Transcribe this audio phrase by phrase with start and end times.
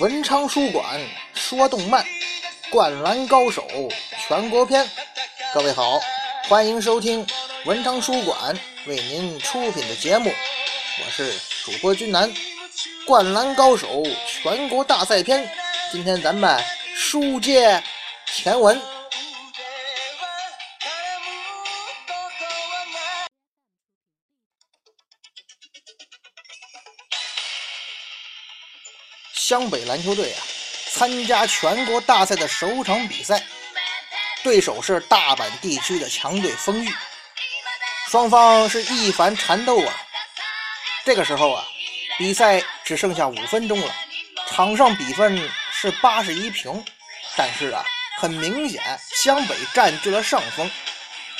[0.00, 0.98] 文昌书馆
[1.34, 2.02] 说动漫，
[2.70, 3.68] 灌篮高手
[4.26, 4.88] 全国篇。
[5.52, 6.00] 各位好，
[6.48, 7.26] 欢迎收听
[7.66, 10.32] 文昌书馆为您出品的节目，
[11.04, 12.32] 我是主播君南。
[13.06, 15.46] 灌篮高手全国大赛篇，
[15.92, 16.58] 今天咱们
[16.96, 17.82] 书接
[18.32, 18.80] 前文。
[29.50, 30.38] 湘北篮球队啊，
[30.92, 33.42] 参加全国大赛的首场比赛，
[34.44, 36.88] 对手是大阪地区的强队丰裕，
[38.08, 39.92] 双方是一番缠斗啊。
[41.04, 41.64] 这个时候啊，
[42.16, 43.92] 比赛只剩下五分钟了，
[44.52, 46.84] 场上比分是八十一平，
[47.36, 47.84] 但是啊，
[48.20, 48.80] 很明显
[49.16, 50.70] 湘北占据了上风，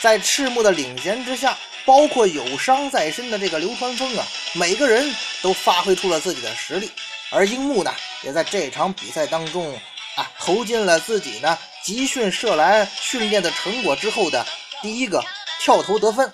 [0.00, 6.90] 在赤木的领衔之下，包括有伤在身的这个流川枫啊，每个人都发挥出了自己的实力。
[7.32, 9.72] 而樱木呢，也在这场比赛当中
[10.16, 14.44] 啊，投进了自己呢集训射篮训练的成果之后的
[14.82, 15.24] 第一个
[15.60, 16.30] 跳投得分。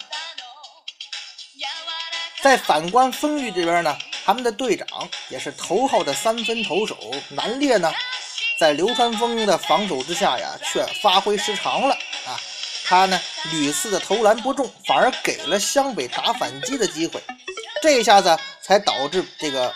[2.41, 4.87] 在反观丰裕这边呢，他们的队长
[5.29, 6.97] 也是头号的三分投手
[7.29, 7.93] 南烈呢，
[8.59, 11.95] 在流川枫的防守之下呀，却发挥失常了
[12.27, 12.41] 啊，
[12.87, 13.21] 他呢
[13.53, 17.21] 屡次的投篮不中，反而给了湘北打反击的机会，
[17.83, 19.75] 这下子才导致这个。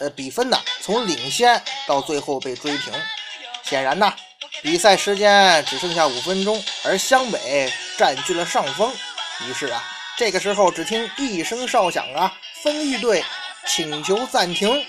[0.00, 2.92] 呃，比分呢，从领先到最后被追平。
[3.62, 4.12] 显然呢，
[4.62, 8.90] 比赛时间只剩下五分钟，而湘北占据了上风。
[9.46, 9.82] 于是啊，
[10.16, 13.24] 这个时候只听一声哨响啊，丰裕队
[13.66, 14.84] 请求暂停。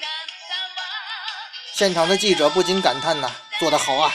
[1.74, 4.14] 现场的记者不禁感叹呐：“做得好啊！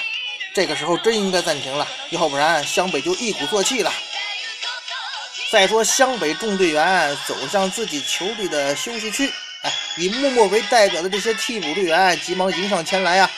[0.54, 3.92] 这个时候真应该暂停了，要不然湘北就一鼓作气了。”
[5.52, 9.32] 再说湘北众队员走向自己球队的休息区。
[9.96, 13.30] 以默默为代表的这些替补队员急忙迎上前来啊！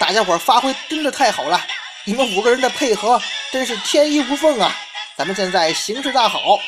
[0.00, 1.64] 大家伙发挥真的太好了，
[2.04, 4.74] 你们五个人的配合真是天衣无缝啊！
[5.16, 6.58] 咱们现在形势大好。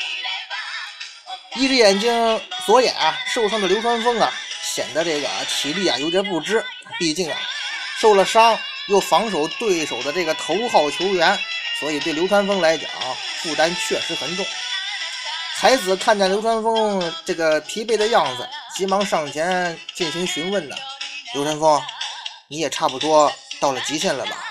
[1.57, 4.33] 一只眼睛左眼啊受伤的流川枫啊，
[4.63, 6.65] 显得这个体力啊有点不支，
[6.99, 7.39] 毕竟啊
[7.99, 11.39] 受了伤又防守对手的这个头号球员，
[11.81, 12.89] 所以对流川枫来讲
[13.41, 14.45] 负担确实很重。
[15.57, 18.49] 才子看见流川枫这个疲惫的样子。
[18.77, 20.75] 急忙上前进行询问呢，
[21.33, 21.81] 流川枫，
[22.49, 24.45] 你也差不多到了极限了吧？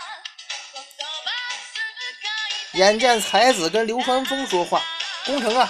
[2.72, 4.82] 眼见才子跟流川枫说话，
[5.26, 5.70] 工程啊，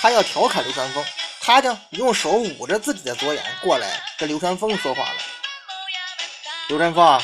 [0.00, 1.04] 他要调侃流川枫，
[1.40, 5.16] 他呢用手捂着自己的左眼过来跟流川枫说话了。
[6.68, 7.22] 流川枫，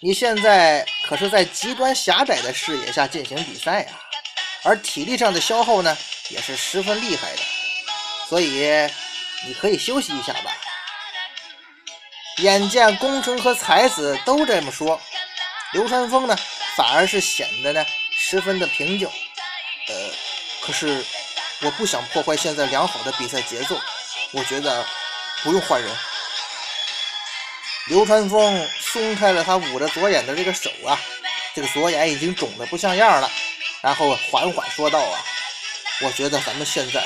[0.00, 3.92] 你现在可是在极端狭窄的视野下进行比赛呀，
[4.64, 5.96] 而体力上的消耗呢，
[6.30, 7.42] 也是十分厉害的，
[8.28, 8.90] 所以。
[9.46, 10.50] 你可以休息一下吧。
[12.38, 15.00] 眼见工程和才子都这么说，
[15.72, 16.36] 流川枫呢，
[16.76, 17.84] 反而是显得呢
[18.16, 19.06] 十分的平静。
[19.88, 19.94] 呃，
[20.62, 21.04] 可是
[21.60, 23.78] 我不想破坏现在良好的比赛节奏，
[24.30, 24.86] 我觉得
[25.42, 25.90] 不用换人。
[27.88, 30.98] 流川枫松开了他捂着左眼的这个手啊，
[31.54, 33.30] 这个左眼已经肿得不像样了，
[33.82, 35.24] 然后缓缓说道啊，
[36.02, 37.02] 我觉得咱们现在。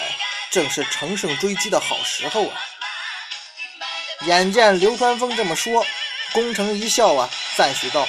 [0.55, 2.57] 正是乘胜追击的好时候啊！
[4.25, 5.85] 眼见流川枫这么说，
[6.33, 8.07] 宫城一笑啊，赞许道：“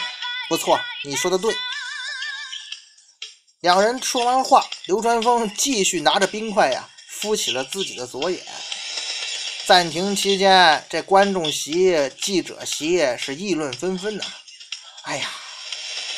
[0.47, 1.57] 不错，你说的对。”
[3.61, 8.39] 两人说完话，流川枫继续拿着冰块呀，敷起了自己的左眼。
[9.65, 14.23] 暂停期间，这观众席、记者席是议论纷纷呐。
[15.05, 15.31] 哎呀，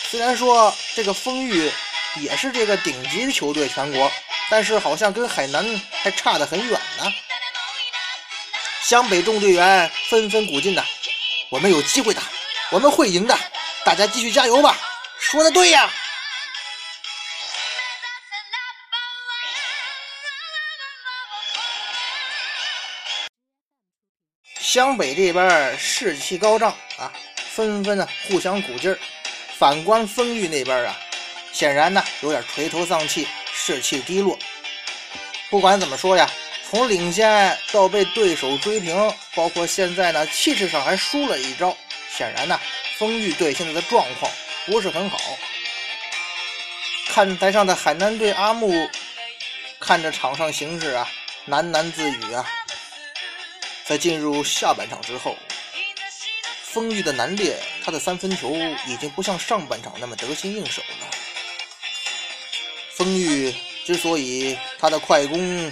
[0.09, 1.71] 虽然说这个丰裕
[2.19, 4.11] 也是这个顶级球队，全国。
[4.49, 7.13] 但是好像跟海南还差得很远呢。
[8.81, 10.83] 湘北众队员纷纷鼓劲呐，
[11.49, 12.21] 我们有机会的，
[12.71, 13.37] 我们会赢的，
[13.83, 14.77] 大家继续加油吧！
[15.19, 15.91] 说的对呀。
[24.61, 27.11] 湘北这边士气高涨啊，
[27.51, 28.97] 纷纷呢互相鼓劲儿。
[29.57, 30.95] 反观丰裕那边啊，
[31.51, 33.27] 显然呢有点垂头丧气。
[33.67, 34.39] 士气低落。
[35.49, 36.29] 不管怎么说呀，
[36.69, 41.75] 从领先到被对手追平，包括现在呢，气势上还输了一招。
[42.09, 42.57] 显然呢，
[42.97, 44.31] 丰裕队现在的状况
[44.65, 45.19] 不是很好。
[47.09, 48.89] 看台上的海南队阿木，
[49.81, 51.05] 看着场上形势啊，
[51.49, 52.47] 喃喃自语啊。
[53.85, 55.35] 在进入下半场之后，
[56.63, 58.55] 丰裕的南烈他的三分球
[58.85, 61.16] 已经不像上半场那么得心应手了。
[63.87, 65.71] 之所以他的快攻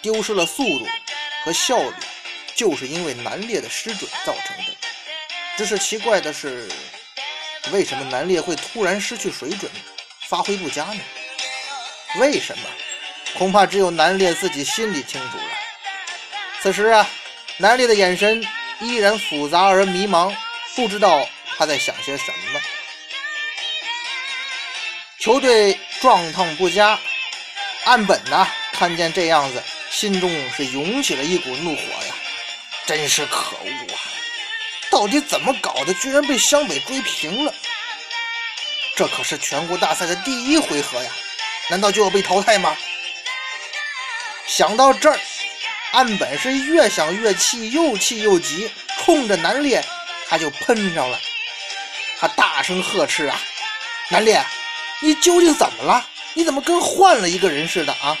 [0.00, 0.86] 丢失了速度
[1.44, 1.94] 和效率，
[2.54, 4.72] 就是因为南烈的失准造成的。
[5.56, 6.68] 只是奇怪的是，
[7.72, 9.68] 为什么南烈会突然失去水准，
[10.28, 11.00] 发挥不佳呢？
[12.20, 12.64] 为什么？
[13.36, 15.44] 恐怕只有南烈自己心里清楚了。
[16.62, 17.10] 此时啊，
[17.56, 18.46] 南烈的眼神
[18.80, 20.32] 依然复杂而迷茫，
[20.76, 22.60] 不知道他在想些什么。
[25.18, 26.96] 球队状况不佳，
[27.86, 32.14] 岸本呐，看见这样子，心中是涌起了一股怒火呀！
[32.84, 33.98] 真是可恶啊！
[34.90, 35.94] 到底怎么搞的？
[35.94, 37.54] 居然被湘北追平了！
[38.96, 41.10] 这可是全国大赛的第一回合呀，
[41.70, 42.76] 难道就要被淘汰吗？
[44.48, 45.16] 想到这儿，
[45.92, 48.68] 岸本是越想越气，又气又急，
[49.04, 49.80] 冲着南烈
[50.28, 51.20] 他就喷上了。
[52.18, 53.40] 他大声呵斥啊
[54.10, 54.44] ：“南烈，
[55.00, 56.04] 你究竟怎么了？
[56.36, 58.14] 你怎么跟换了一个人似的啊？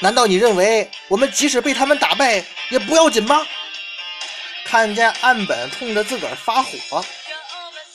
[0.00, 3.46] 难道你认为我们即使被他们打败也不要紧吗？”
[4.66, 7.04] 看见岸本冲着自个儿发火，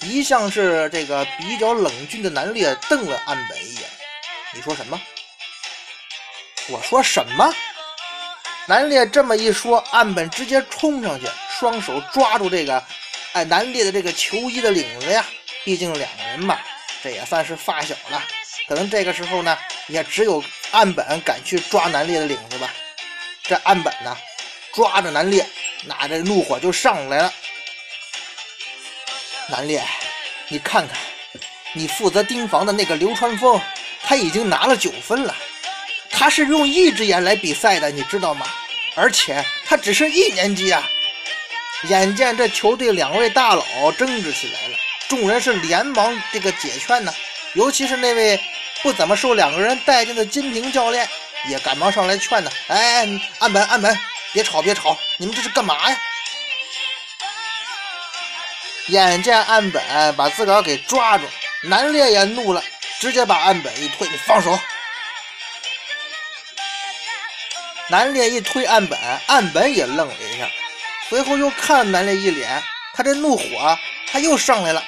[0.04, 3.84] 一向是这个比较冷峻的南烈瞪了岸本一眼
[4.56, 5.02] ：“你说什么？
[6.70, 7.54] 我说什么？”
[8.68, 11.26] 南烈这么一说，岸本直接冲上去，
[11.60, 12.82] 双手抓住这个
[13.34, 15.26] 哎南烈的这个球衣的领子呀。
[15.66, 16.58] 毕竟两个人嘛，
[17.04, 18.24] 这也算是发小了，
[18.68, 22.74] 可能这个时候呢，也只有岸本敢去抓南烈的领子吧。
[23.44, 24.18] 这岸本呢，
[24.74, 25.46] 抓着南烈。
[25.86, 27.32] 拿着怒火就上来了，
[29.48, 29.82] 南烈，
[30.48, 30.98] 你看看，
[31.74, 33.62] 你负责盯防的那个流川枫，
[34.02, 35.36] 他已经拿了九分了，
[36.10, 38.48] 他是用一只眼来比赛的，你知道吗？
[38.96, 40.84] 而且他只是一年级啊！
[41.84, 44.78] 眼见这球队两位大佬争执起来了，
[45.08, 47.14] 众人是连忙这个解劝呢，
[47.54, 48.42] 尤其是那位
[48.88, 51.06] 不怎么受两个人待见的金平教练，
[51.50, 52.50] 也赶忙上来劝他。
[52.70, 53.06] 哎，
[53.40, 54.00] 岸本，岸本。
[54.32, 54.98] 别吵，别吵！
[55.18, 55.98] 你们这是干嘛呀？
[58.88, 61.26] 眼见岸本把自个儿给抓住，
[61.64, 62.64] 南烈也怒了，
[63.02, 64.58] 直接把岸本一推：“你放手！”
[67.92, 70.50] 南烈一推岸本，岸本也愣了一下，
[71.10, 72.64] 随后又看南烈一脸，
[72.94, 73.78] 他这怒火
[74.10, 74.82] 他又上来了，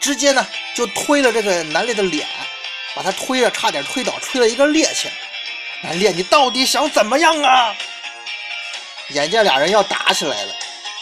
[0.00, 2.26] 直接呢就推了这个南烈的脸，
[2.94, 5.08] 把他推了，差点推倒，吹了一个趔趄。
[5.82, 7.74] 南烈，你到底想怎么样啊？
[9.08, 10.54] 眼见俩人要打起来了，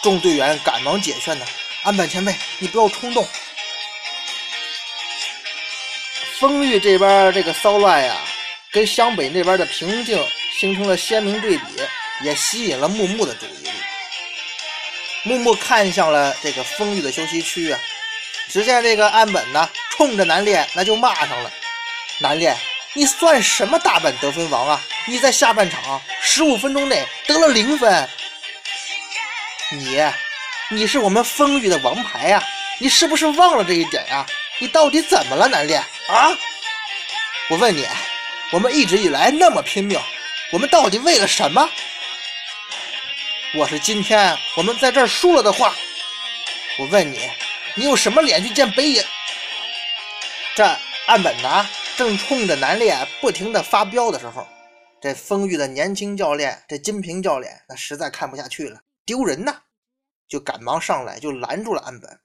[0.02, 1.46] 众队员赶忙解劝呢
[1.84, 3.28] ：“安本前辈，你不要冲动。”
[6.40, 8.16] 丰裕这边这个骚乱呀，
[8.72, 10.26] 跟湘北那边的平静
[10.58, 11.64] 形成了鲜明对比，
[12.22, 13.70] 也吸引了木木的注意力。
[15.22, 17.78] 木木看向了这个丰裕的休息区啊，
[18.48, 21.52] 只见这个安本呢，冲着南烈那就骂上了
[22.20, 22.56] ：“南烈，
[22.92, 24.80] 你算什么大本得分王啊？
[25.06, 28.08] 你在下半场。”十五分钟内得了零分，
[29.72, 30.00] 你，
[30.68, 32.42] 你是我们风雨的王牌呀！
[32.78, 34.24] 你是不是忘了这一点呀？
[34.58, 36.30] 你到底怎么了，南烈啊？
[37.48, 37.86] 我问你，
[38.52, 39.98] 我们一直以来那么拼命，
[40.52, 41.68] 我们到底为了什么？
[43.54, 45.74] 我是今天我们在这输了的话，
[46.78, 47.28] 我问你，
[47.74, 49.04] 你有什么脸去见北野？
[50.54, 50.64] 这
[51.06, 51.66] 岸本呐，
[51.96, 54.46] 正冲着南烈不停的发飙的时候。
[55.02, 59.62] 这丰裕的年轻教练，这金平教练，那实在看不下去了，丢人呐！
[60.28, 62.20] 就赶忙上来就拦住了安本。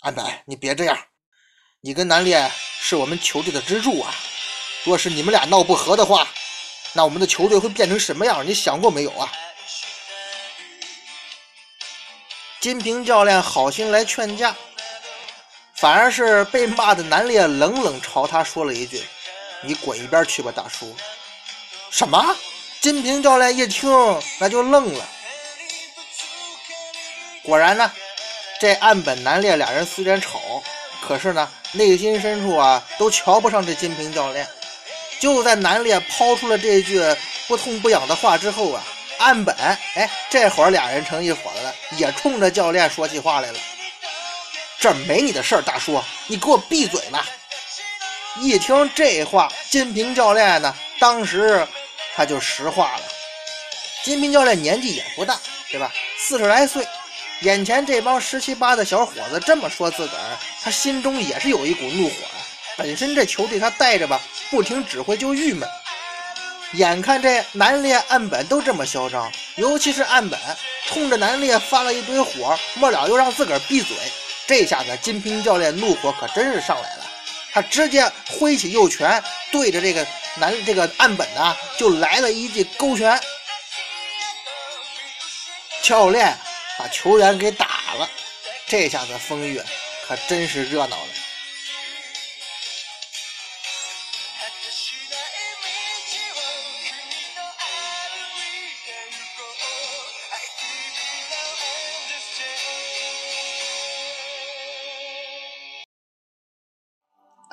[0.00, 0.96] 安本，你别这样，
[1.80, 4.14] 你跟南烈是我们球队的支柱啊！
[4.84, 6.28] 若是你们俩闹不和的话，
[6.92, 8.46] 那我们的球队会变成什么样？
[8.46, 9.32] 你想过没有啊？
[12.60, 14.54] 金平教练好心来劝架，
[15.76, 19.02] 反而是被骂的南烈冷冷朝他说了一句
[19.62, 20.96] ：“你滚一边去吧，大叔。”
[21.90, 22.36] 什么？
[22.80, 23.90] 金平教练一听，
[24.38, 25.04] 那就愣了。
[27.42, 27.90] 果然呢，
[28.58, 30.40] 这岸本南烈俩人虽然吵，
[31.06, 34.46] 可是呢，内心深处啊，都瞧不上这金平教练。
[35.20, 37.02] 就在南烈抛出了这句
[37.48, 38.82] 不痛不痒的话之后啊，
[39.18, 39.54] 岸本
[39.94, 43.58] 哎，这会儿俩人成一伙了，也冲着教练说起话来了。
[44.78, 47.26] 这没你的事儿，大叔，你给我闭嘴吧！
[48.38, 51.66] 一听这话，金平教练呢，当时。
[52.14, 53.02] 他就实话了。
[54.02, 55.38] 金平教练年纪也不大，
[55.70, 55.92] 对吧？
[56.16, 56.82] 四十来岁，
[57.40, 62.40] 眼前这帮十七八的小伙子这么说自个儿，他心中也是有一股怒火啊。
[62.78, 64.18] 本身这球队他带着吧，
[64.50, 65.68] 不听指挥就郁闷。
[66.72, 70.40] 眼看这南烈、岸本都这么嚣张，尤其是岸本
[70.86, 73.94] 冲着南烈发了一堆火，末了又让自个儿闭嘴。
[74.46, 77.06] 这下子金平教练怒火可真是上来了，
[77.52, 80.06] 他直接挥起右拳对着这个。
[80.38, 83.18] 男这个岸本呢，就来了一记勾拳，
[85.80, 86.36] 教练
[86.78, 88.06] 把球员给打了。
[88.66, 89.58] 这下子风玉
[90.06, 91.08] 可真是热闹了。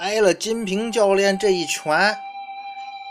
[0.04, 2.14] 挨了金平教练这一拳，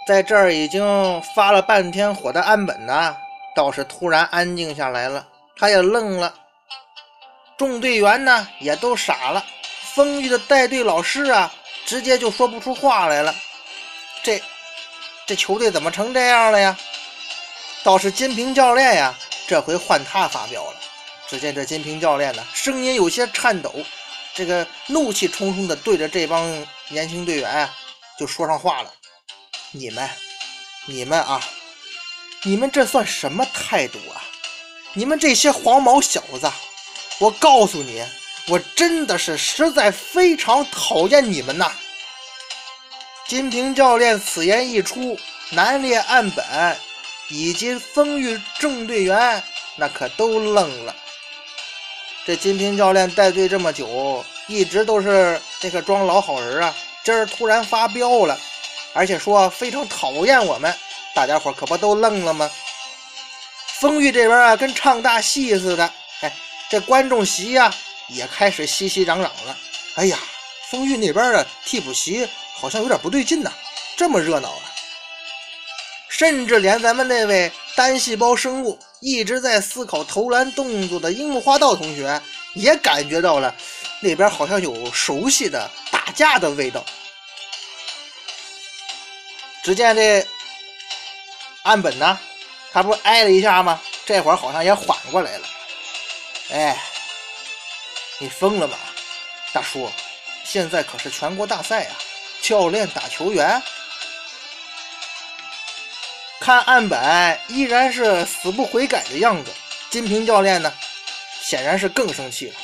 [0.07, 3.17] 在这儿已经发了半天火的安本呢，
[3.57, 5.27] 倒是突然安静下来了。
[5.57, 6.35] 他也愣了，
[7.57, 9.43] 众队员呢也都傻了。
[9.95, 11.51] 丰裕的带队老师啊，
[11.87, 13.35] 直接就说不出话来了。
[14.23, 14.43] 这
[15.25, 16.77] 这球队怎么成这样了呀？
[17.83, 19.15] 倒是金平教练呀，
[19.47, 20.77] 这回换他发飙了。
[21.27, 23.73] 只见这金平教练呢，声音有些颤抖。
[24.35, 27.69] 这个怒气冲冲的对着这帮年轻队员
[28.19, 28.93] 就说上话了
[29.73, 30.11] ：“你们，
[30.85, 31.41] 你们啊，
[32.43, 34.23] 你们这算什么态度啊？
[34.93, 36.53] 你们这些黄毛小子，
[37.19, 38.05] 我告诉你，
[38.47, 41.73] 我真的是实在非常讨厌你们呐！”
[43.27, 45.19] 金平教练此言一出，
[45.49, 46.45] 南烈岸本
[47.31, 49.43] 以及丰裕正队员
[49.77, 50.95] 那可都愣了。
[52.27, 58.39] 这金平教练带队这么久，一直都是这个装老好人啊，今儿突然发飙了，
[58.93, 60.75] 而且说非常讨厌我们，
[61.15, 62.51] 大家伙可不都愣了吗？
[63.81, 66.33] 丰裕这边啊，跟唱大戏似的，哎，
[66.71, 67.75] 这观众席呀
[68.09, 69.57] 也开始熙熙攘攘了。
[69.97, 70.19] 哎呀，
[70.71, 73.53] 丰裕那边的替补席好像有点不对劲呐，
[73.97, 74.63] 这么热闹啊！
[76.09, 78.79] 甚至连咱们那位单细胞生物。
[79.03, 82.23] 一直在思考投篮动作的樱木花道同学
[82.55, 83.53] 也感觉到了，
[84.01, 86.85] 那边好像有熟悉的打架的味道。
[89.65, 90.25] 只见这
[91.63, 92.17] 岸本呢，
[92.73, 93.81] 他不是挨了一下吗？
[94.07, 95.49] 这会儿好像也缓过来了。
[96.51, 96.81] 哎，
[98.19, 98.77] 你疯了吗，
[99.53, 99.91] 大叔？
[100.45, 101.97] 现在可是全国大赛啊，
[102.41, 103.61] 教练打球员。
[106.43, 109.53] 看岸本依然是死不悔改的样子，
[109.91, 110.75] 金平教练呢，
[111.41, 112.55] 显然是更生气了。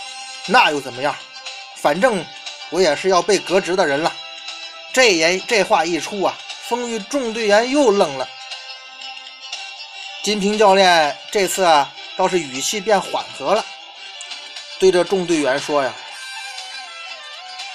[0.47, 1.15] 那又怎么样？
[1.77, 2.27] 反正
[2.71, 4.13] 我也是要被革职的人了。
[4.93, 8.29] 这言这话一出啊，风雨众队员又愣了。
[10.25, 13.65] 金平教练这次啊，倒是语气变缓和了，
[14.81, 15.95] 对着众队员说呀：“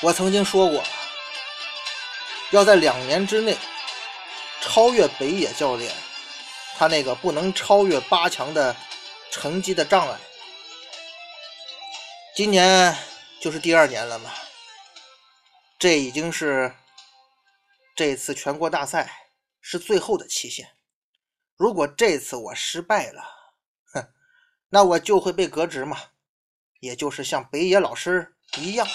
[0.03, 0.83] 我曾经说过，
[2.49, 3.57] 要在两年之内。”
[4.63, 5.93] 超越北野教练，
[6.77, 8.73] 他那个不能超越八强的
[9.29, 10.17] 成绩的障碍，
[12.33, 12.97] 今年
[13.41, 14.31] 就是第二年了嘛。
[15.77, 16.73] 这已经是
[17.93, 19.27] 这次全国大赛
[19.59, 20.69] 是最后的期限。
[21.57, 23.21] 如果这次我失败了，
[23.93, 24.07] 哼，
[24.69, 25.99] 那我就会被革职嘛，
[26.79, 28.87] 也就是像北野老师一样。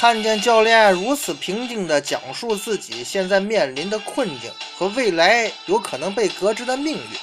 [0.00, 7.18] 看见教练如此平静地讲述自己现在面临的困境和未来有可能被革职的命运，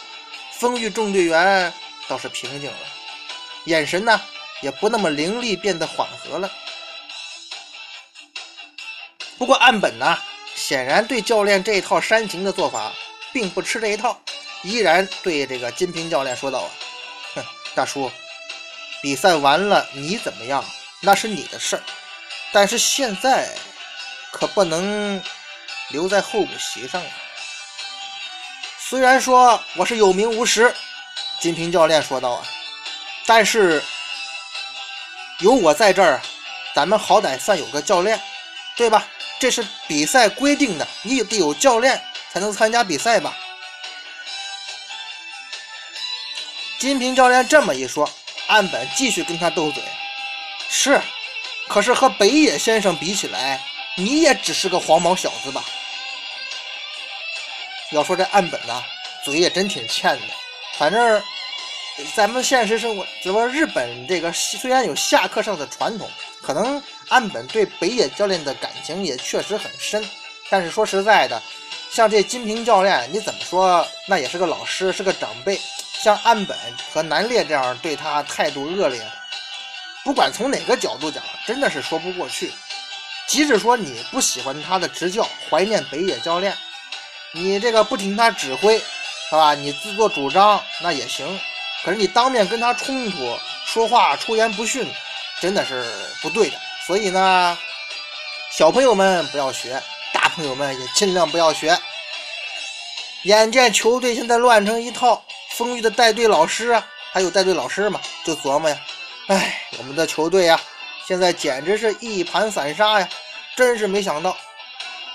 [0.59, 1.73] 丰裕众队员
[2.07, 2.77] 倒是平静了，
[3.63, 4.21] 眼神呢
[4.61, 6.51] 也不那么凌厉，变得缓和了。
[9.39, 10.15] 不过岸本呢，
[10.53, 12.93] 显然对教练这一套煽情的做法
[13.33, 14.21] 并不吃这一套，
[14.61, 16.69] 依然对这个金平教练说道：“，
[17.33, 17.43] 哼，
[17.73, 18.11] 大叔，
[19.01, 20.63] 比赛完了你怎么样，
[21.01, 21.81] 那是你的事儿。”
[22.51, 23.53] 但是现在
[24.31, 25.21] 可不能
[25.89, 27.11] 留在候补席上啊！
[28.79, 30.73] 虽然说我是有名无实，
[31.39, 32.45] 金平教练说道啊，
[33.25, 33.83] 但是
[35.39, 36.21] 有我在这儿，
[36.73, 38.19] 咱们好歹算有个教练，
[38.75, 39.05] 对吧？
[39.39, 42.01] 这是比赛规定的，你得有教练
[42.31, 43.35] 才能参加比赛吧？
[46.79, 48.09] 金平教练这么一说，
[48.47, 49.83] 岸本继续跟他斗嘴，
[50.69, 51.01] 是。
[51.67, 53.61] 可是和北野先生比起来，
[53.95, 55.63] 你也只是个黄毛小子吧？
[57.91, 58.83] 要说这岸本呐，
[59.23, 60.27] 嘴也真挺欠的。
[60.77, 61.21] 反正
[62.13, 66.09] 咱们现实生活，怎么日本这个虽然有下课上的传统，
[66.41, 70.03] 可能岸本对北野教练的感情也确实很深。
[70.49, 71.41] 但是说实在的，
[71.89, 75.59] 像这金平教练，你怎么说那也是个老师，是个长辈。
[75.99, 76.57] 像岸本
[76.93, 79.01] 和南烈这样对他态度恶劣。
[80.07, 82.49] 不管从哪个角度讲，真的是说不过去。
[83.27, 86.57] 即使说你不喜欢他的执教，怀念北野教练，
[87.33, 89.53] 你这个不听他指挥，是吧？
[89.53, 91.37] 你自作主张那也行。
[91.83, 94.89] 可是你当面跟他冲突，说话出言不逊，
[95.41, 95.85] 真的是
[96.21, 96.57] 不对的。
[96.85, 97.57] 所以呢，
[98.53, 99.77] 小朋友们不要学，
[100.13, 101.77] 大朋友们也尽量不要学。
[103.23, 105.21] 眼见球队现在乱成一套，
[105.57, 106.87] 丰裕的带队老师啊。
[107.11, 108.77] 还有带队老师嘛，就琢磨呀，
[109.27, 110.59] 哎，我们的球队呀，
[111.05, 113.09] 现在简直是一盘散沙呀！
[113.57, 114.37] 真是没想到，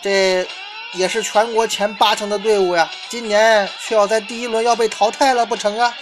[0.03, 0.47] 这
[0.93, 5.97] 也是全国前八强的队伍呀，今年却要在第一轮要被淘汰了，不成啊？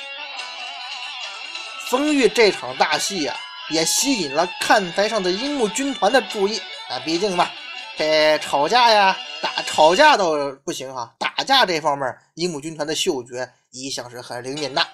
[1.88, 3.36] 丰裕这场大戏呀，
[3.68, 7.48] 也吸引了看台上的樱木军团的注意啊，毕竟嘛，
[7.96, 9.16] 这吵架呀。
[9.42, 10.34] 打吵架倒
[10.66, 14.86] 不行哈，打架这方面，樱木军团的嗅觉一向是很灵敏的。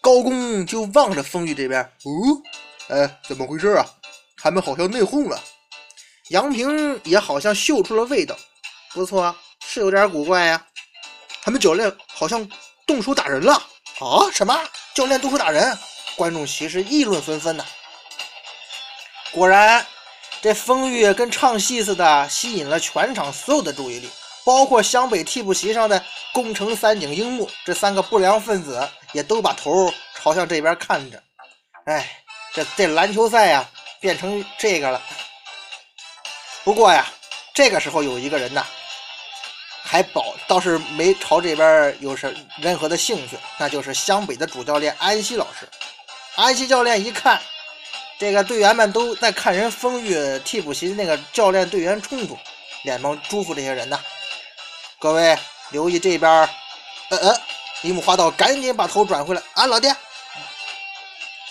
[0.00, 2.10] 高公就望着风玉这边，哦，
[2.88, 3.84] 哎，怎么回事啊？
[4.36, 5.42] 他们好像内讧了。
[6.28, 8.36] 杨平也好像嗅出了味道，
[8.92, 9.34] 不错，
[9.66, 10.64] 是有点古怪呀。
[11.42, 12.48] 他们教练好像
[12.86, 13.52] 动手打人了
[14.00, 14.30] 啊？
[14.32, 14.54] 什么？
[14.94, 15.76] 教练动手打人？
[16.16, 17.64] 观众席是议论纷纷呐。
[19.32, 19.84] 果然。
[20.40, 24.08] 这风玉跟唱戏似的，吸引了全场所有的注意力，
[24.44, 26.00] 包括湘北替补席上的
[26.32, 31.22] 宫城三井樱木这三个不良分子，也都把头朝向这边看着。
[31.84, 32.22] 哎，
[32.52, 33.68] 这这篮球赛呀，
[34.00, 35.00] 变成这个了。
[36.64, 37.06] 不过呀，
[37.54, 38.66] 这个时候有一个人呐，
[39.82, 45.68] 还保倒是没朝这边有什任何的兴趣，那就是湘北的主教练安西老师。
[46.36, 47.40] 安西教练一看。
[48.20, 52.36] 这个队员们都在看人风玉替补席那个教练队员冲突，
[52.82, 53.96] 连忙嘱咐这些人呢
[54.98, 55.38] ：“各位
[55.70, 56.28] 留意这边。”
[57.10, 57.40] 呃呃，
[57.82, 59.94] 樱木花道赶紧把头转回来：“啊，老爹，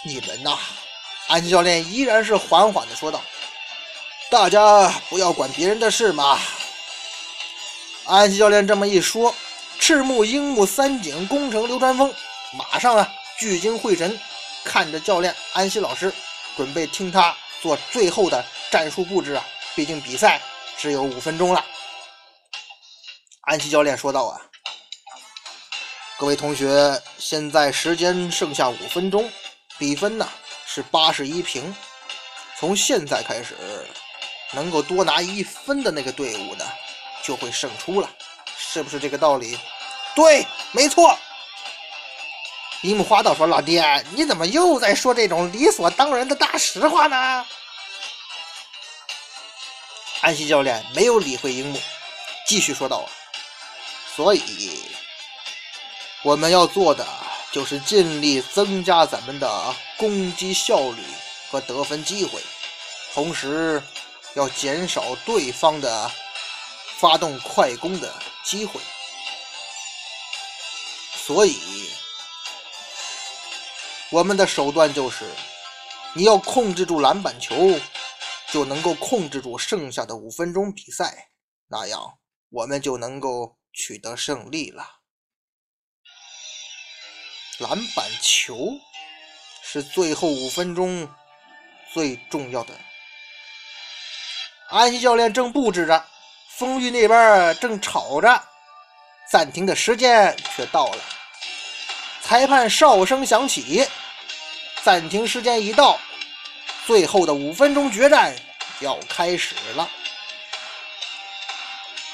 [0.03, 0.57] 你们呐！”
[1.27, 3.22] 安西教练依然是缓缓地说道
[4.31, 6.39] ：“大家不要管别人的事嘛。”
[8.06, 9.34] 安西教练这么一说，
[9.80, 12.13] 赤木、樱木、三井、宫城、流川枫
[12.54, 14.19] 马上啊聚精会神
[14.63, 16.13] 看着教练安西老师。
[16.56, 19.45] 准备听他做最后的战术布置啊！
[19.75, 20.41] 毕竟比赛
[20.75, 21.63] 只有五分钟了。
[23.41, 24.41] 安琪教练说道：“啊，
[26.19, 29.32] 各位同学，现在时间剩下五分钟，
[29.77, 30.27] 比分呢
[30.65, 31.75] 是八十一平。
[32.58, 33.56] 从现在开始，
[34.51, 36.65] 能够多拿一分的那个队伍呢，
[37.23, 38.10] 就会胜出了，
[38.58, 39.60] 是不是这个道理？
[40.15, 41.15] 对，没错。”
[42.82, 47.45] 樱木花道说：“老爹，你怎么又在说这种理所当然的大实话呢？”
[50.21, 51.80] 安西教练没有理会樱木，
[52.47, 53.08] 继续说道：“，
[54.15, 54.82] 所以
[56.23, 57.08] 我们要做的
[57.51, 61.01] 就是尽力增加咱们的攻击效率
[61.49, 62.41] 和得分机会，
[63.13, 63.82] 同时
[64.34, 66.12] 要减少对方的
[66.97, 68.82] 发动快攻的机会。
[71.15, 71.89] 所以。”
[74.10, 75.25] 我们的手段就是，
[76.13, 77.77] 你要控制住篮板球，
[78.49, 81.27] 就能够控制住剩下的五分钟比赛，
[81.67, 82.17] 那样
[82.49, 84.96] 我们就能够取得胜利了。
[87.60, 88.80] 篮板球
[89.63, 91.10] 是最后五分钟
[91.91, 92.74] 最重要的。
[94.70, 96.06] 安西教练正布置着，
[96.50, 98.43] 丰裕那边正吵着，
[99.28, 101.00] 暂停的时间却到了。
[102.22, 103.88] 裁判哨声响起，
[104.84, 106.00] 暂停时间一到，
[106.86, 108.36] 最后的五分钟决战
[108.82, 109.89] 要开始了。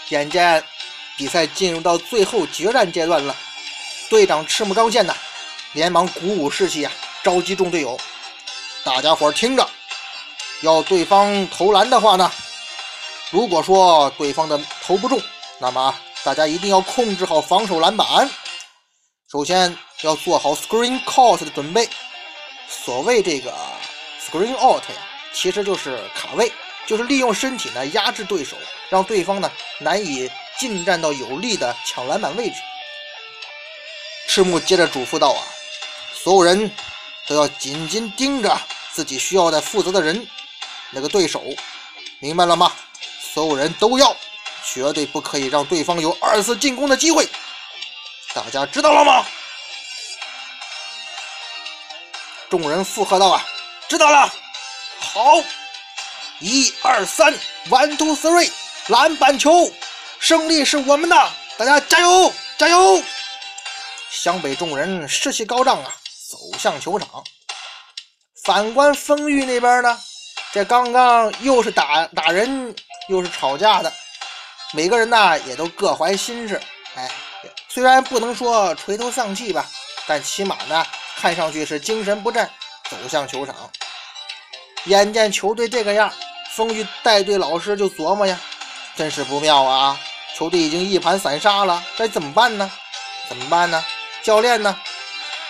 [0.07, 0.63] 眼见
[1.17, 3.35] 比赛进入到最后决战阶段了，
[4.09, 5.15] 队长赤木刚宪呐，
[5.73, 6.91] 连忙鼓舞士气啊，
[7.23, 7.99] 召集众队友，
[8.83, 9.67] 大家伙听着，
[10.61, 12.31] 要对方投篮的话呢，
[13.31, 15.19] 如果说对方的投不中，
[15.57, 18.29] 那么大家一定要控制好防守篮板。
[19.31, 21.89] 首先要做好 screen out 的准备。
[22.69, 23.51] 所谓这个
[24.21, 24.95] screen out 呀，
[25.33, 26.51] 其实就是卡位，
[26.85, 28.55] 就是利用身体呢压制对手，
[28.89, 32.55] 让对方呢难以进站到有利的抢篮板位置。
[34.27, 35.41] 赤木接着嘱咐道：“啊，
[36.23, 36.71] 所有人
[37.27, 38.57] 都要紧紧盯着
[38.93, 40.25] 自己需要的负责的人，
[40.89, 41.43] 那个对手，
[42.19, 42.71] 明白了吗？
[43.33, 44.15] 所有人都要，
[44.63, 47.27] 绝对不可以让对方有二次进攻的机会。”
[48.33, 49.25] 大家知道了吗？
[52.49, 53.45] 众人附和道：“啊，
[53.89, 54.33] 知道了。
[54.99, 55.43] 好，
[56.39, 57.33] 一二三
[57.69, 58.49] ，one two three，
[58.87, 59.69] 篮板球，
[60.19, 61.31] 胜利是我们的！
[61.57, 63.03] 大家加油，加油！”
[64.09, 65.93] 湘北众人士气高涨啊，
[66.29, 67.23] 走向球场。
[68.43, 69.99] 反观丰裕那边呢，
[70.51, 72.75] 这刚刚又是打打人，
[73.07, 73.91] 又是吵架的，
[74.73, 76.61] 每个人呢也都各怀心事，
[76.95, 77.09] 哎。
[77.67, 79.65] 虽然不能说垂头丧气吧，
[80.05, 80.85] 但起码呢，
[81.17, 82.47] 看上去是精神不振，
[82.87, 83.55] 走向球场。
[84.85, 86.13] 眼见球队这个样，
[86.51, 88.39] 风雨带队老师就琢磨呀，
[88.95, 89.99] 真是不妙啊！
[90.35, 92.71] 球队已经一盘散沙了，该怎么办呢？
[93.27, 93.83] 怎么办呢？
[94.21, 94.79] 教练呢？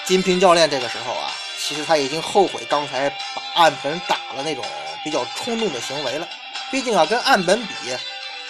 [0.05, 4.63] 金平教练这个时候啊，其实他已经后悔刚才把岸本打了那种
[5.03, 6.27] 比较冲动的行为了。
[6.69, 7.73] 毕竟啊，跟岸本比，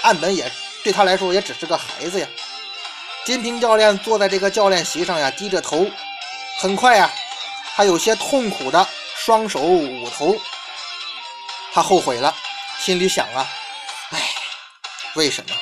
[0.02, 0.52] 岸本也
[0.84, 2.28] 对他来说也只是个孩子呀。
[3.26, 5.86] 金平教练坐在这个教练席上呀，低着头，
[6.60, 7.12] 很快呀，
[7.76, 10.36] 他有些痛苦的双手捂头。
[11.72, 12.34] 他后悔了，
[12.80, 13.48] 心里想啊，
[14.10, 14.20] 哎，
[15.16, 15.56] 为什么？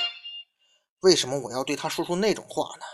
[1.02, 2.86] 为什么我要对他说出那种话呢？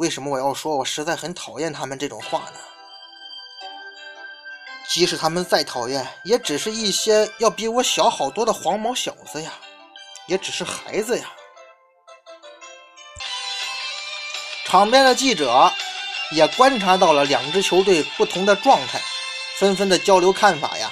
[0.00, 2.58] 为什么我要说我实在很讨厌他们这种话呢？
[4.88, 9.52] 即使他们再讨厌，也只是一些要比我小好多的黄毛小子呀，
[10.26, 11.30] 也只是孩子呀。
[14.64, 15.70] 场边的记者
[16.30, 18.98] 也观察到了两支球队不同的状态，
[19.58, 20.90] 纷纷的交流看法呀。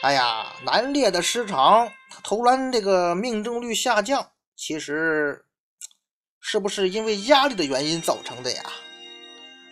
[0.00, 5.45] 哎呀，南烈的失常，投篮这个命中率下降，其实。
[6.48, 8.62] 是不是因为压力的原因造成的呀？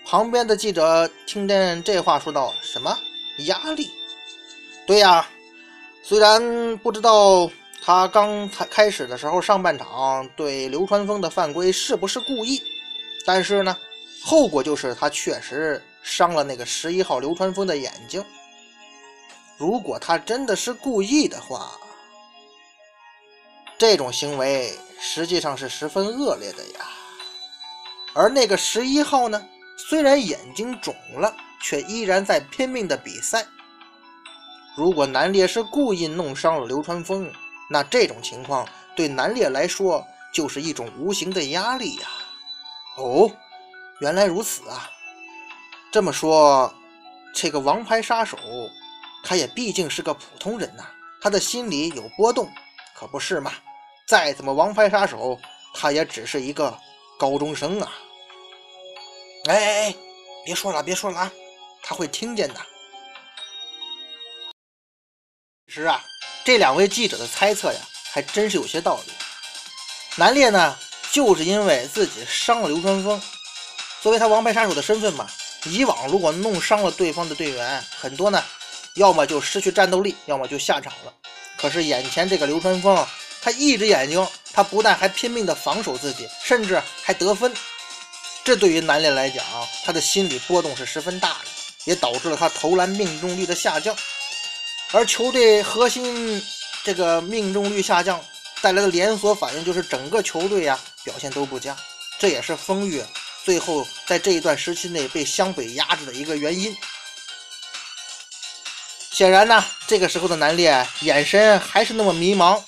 [0.04, 2.98] 旁边的记者听见这话，说道：“什么
[3.46, 3.92] 压力？
[4.84, 5.24] 对呀，
[6.02, 7.48] 虽然不知道
[7.80, 12.60] 他刚才开始的时候上半场对流川枫的犯规是不是故意，
[13.24, 13.76] 但是呢，
[14.20, 18.22] 后果就是他确实伤了那个十一号流川枫的眼睛。
[19.56, 21.70] 如果他真的是故意的话，
[23.84, 26.86] 这种行为。”实际上是十分恶劣的呀。
[28.14, 33.44] 而那个十一号呢，虽然眼睛肿了，却依然在拼命的比赛。
[34.74, 37.30] 如果南烈是故意弄伤了流川枫，
[37.68, 38.66] 那这种情况
[38.96, 42.08] 对南烈来说就是一种无形的压力呀。
[42.96, 43.30] 哦，
[44.00, 44.88] 原来如此啊。
[45.92, 46.72] 这么说，
[47.34, 48.38] 这个王牌杀手，
[49.22, 50.84] 他也毕竟是个普通人呐，
[51.20, 52.50] 他的心里有波动，
[52.96, 53.52] 可不是吗？
[54.06, 55.40] 再怎么王牌杀手，
[55.72, 56.78] 他也只是一个
[57.18, 57.90] 高中生啊！
[59.46, 59.94] 哎哎哎，
[60.44, 61.32] 别说了，别说了啊，
[61.82, 62.60] 他会听见的。
[65.66, 66.04] 其实啊，
[66.44, 67.80] 这两位记者的猜测呀，
[68.12, 69.12] 还真是有些道理。
[70.16, 70.76] 南烈呢，
[71.10, 73.18] 就是因为自己伤了流川枫，
[74.02, 75.26] 作为他王牌杀手的身份嘛，
[75.64, 78.44] 以往如果弄伤了对方的队员，很多呢，
[78.96, 81.14] 要么就失去战斗力，要么就下场了。
[81.56, 83.08] 可是眼前这个流川枫啊。
[83.44, 87.52] 他一只眼睛，他不但还拼命的防守自己，甚至还得分。
[88.42, 89.44] 这对于南烈来讲，
[89.84, 91.44] 他的心理波动是十分大的，
[91.84, 93.94] 也导致了他投篮命中率的下降。
[94.92, 96.42] 而球队核心
[96.82, 98.18] 这个命中率下降
[98.62, 101.76] 带来的连锁反应，就是整个球队呀表现都不佳。
[102.18, 103.04] 这也是丰裕
[103.44, 106.74] 最后在这一段时期内被湘北压制的一个原因。
[109.10, 112.58] 显然呢，这个时候的南烈眼神还是那么迷茫。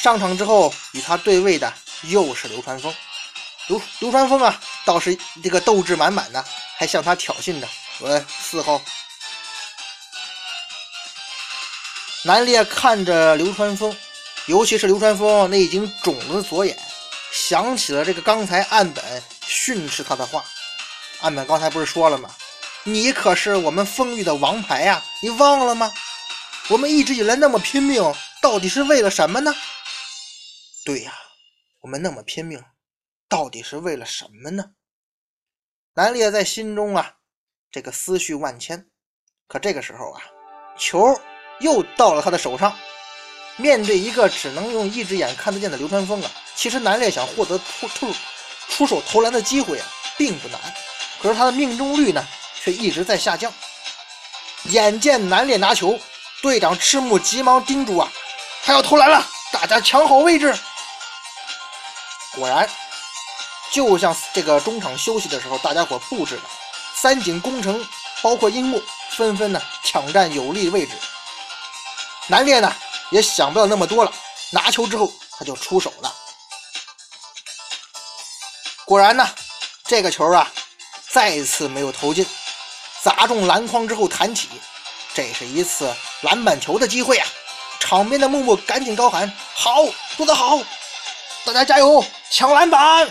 [0.00, 2.94] 上场之后与他对位的又是流川枫，
[3.66, 6.44] 流流川枫啊，倒是这个斗志满满的，
[6.76, 7.68] 还向他挑衅着。
[7.98, 8.80] 喂，四号。
[12.22, 13.96] 南烈看着流川枫，
[14.46, 16.78] 尤其是流川枫那已经肿了的左眼，
[17.32, 19.04] 想起了这个刚才岸本
[19.48, 20.44] 训斥他的话。
[21.22, 22.30] 岸本刚才不是说了吗？
[22.84, 25.92] 你可是我们丰裕的王牌呀，你忘了吗？
[26.68, 29.52] 我们一直以来那么拼命，到底是为了什么呢？
[30.88, 31.12] 对呀，
[31.82, 32.64] 我们那么拼命，
[33.28, 34.70] 到底是为了什么呢？
[35.92, 37.16] 南烈在心中啊，
[37.70, 38.88] 这个思绪万千。
[39.46, 40.22] 可这个时候啊，
[40.78, 40.98] 球
[41.60, 42.74] 又到了他的手上。
[43.58, 48.10] 面对一个只能用一只眼看得见的流川枫啊，其实南烈想获得突突
[48.68, 50.58] 出手投篮的机会啊，并不难。
[51.20, 53.52] 可是他的命中率呢，却一直在下降。
[54.70, 56.00] 眼见南烈拿球，
[56.40, 58.10] 队长赤木急忙叮嘱啊，
[58.62, 59.22] 他要投篮了，
[59.52, 60.58] 大家抢好位置。
[62.34, 62.68] 果然，
[63.72, 66.42] 就像这个中场休息的时候，大家伙布置的
[66.94, 67.84] 三井工程，
[68.22, 70.92] 包括樱木，纷纷呢抢占有利位置。
[72.26, 72.72] 南烈呢
[73.10, 74.12] 也想不了那么多了，
[74.50, 76.14] 拿球之后他就出手了。
[78.84, 79.28] 果然呢，
[79.84, 80.50] 这个球啊
[81.10, 82.26] 再次没有投进，
[83.02, 84.48] 砸中篮筐之后弹起，
[85.14, 87.26] 这是一次篮板球的机会啊！
[87.80, 89.84] 场边的木木赶紧高喊：“好，
[90.16, 90.60] 做得好！”
[91.48, 93.08] 大家加油，抢篮板！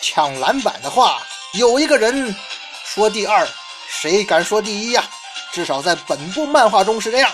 [0.00, 1.20] 抢篮板的话，
[1.52, 2.34] 有一个人
[2.82, 3.46] 说第二，
[3.90, 5.04] 谁敢说第一呀？
[5.52, 7.30] 至少在本部漫画中是这样，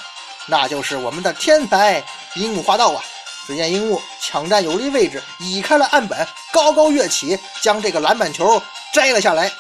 [0.47, 2.03] 那就是我们的天才
[2.35, 3.05] 樱木花道啊！
[3.47, 8.61] 只见樱木抢占有利位置，移开了岸本，高高跃起，将这个篮板球
[8.93, 9.53] 摘了下来。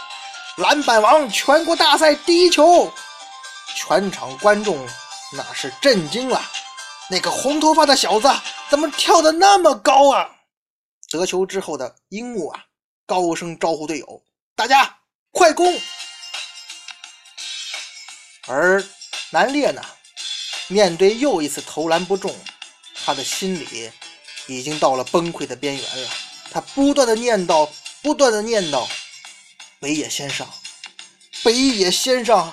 [0.57, 2.93] 篮板王全国大赛第一球，
[3.77, 4.85] 全场观众
[5.31, 6.43] 那是震惊了。
[7.09, 8.29] 那个红头发的小子
[8.69, 10.29] 怎么跳得那么高啊？
[11.09, 12.65] 得球之后的樱木啊，
[13.07, 14.23] 高声招呼队友
[14.57, 14.99] ：“大家
[15.31, 15.81] 快攻！
[18.49, 18.85] 而
[19.31, 19.81] 南烈呢，
[20.67, 22.35] 面对又一次投篮不中，
[23.05, 23.93] 他的心里
[24.49, 26.11] 已经到了崩溃的边缘了。
[26.51, 27.69] 他不断的念叨，
[28.03, 28.85] 不断的念叨
[29.79, 30.45] ：“北野先生，
[31.45, 32.53] 北野先生。”